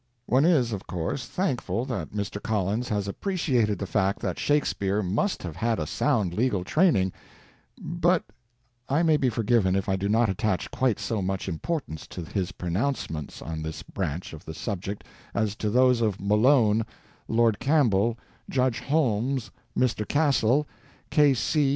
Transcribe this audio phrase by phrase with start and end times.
[0.25, 2.41] One is, of course, thankful that Mr.
[2.41, 7.13] Collins has appreciated the fact that Shakespeare must have had a sound legal training,
[7.79, 8.23] but
[8.89, 12.51] I may be forgiven if I do not attach quite so much importance to his
[12.51, 15.03] pronouncements on this branch of the subject
[15.35, 16.83] as to those of Malone,
[17.27, 18.17] Lord Campbell,
[18.49, 20.07] Judge Holmes, Mr.
[20.07, 20.67] Castle,
[21.11, 21.69] K.C.